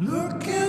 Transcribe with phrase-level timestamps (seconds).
[0.00, 0.63] Looking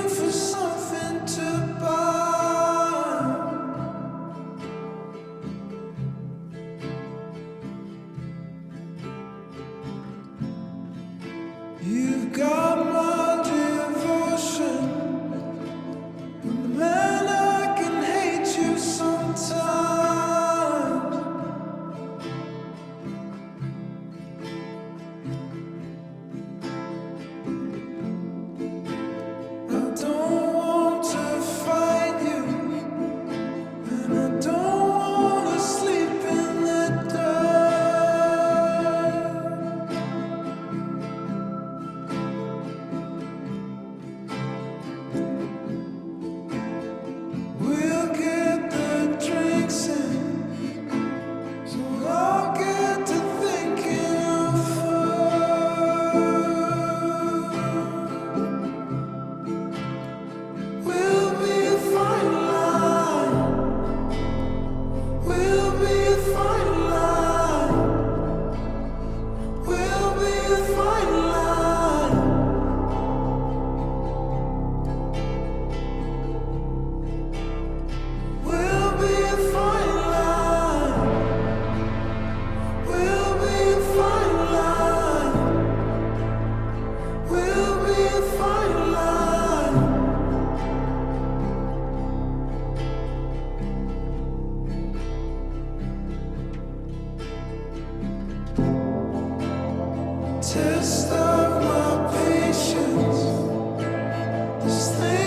[104.67, 105.24] Sleep.